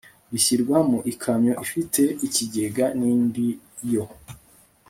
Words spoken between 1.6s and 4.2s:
ifite ikigega n indi yo